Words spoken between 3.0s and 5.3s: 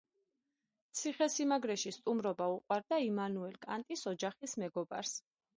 იმანუელ კანტის, ოჯახის მეგობარს.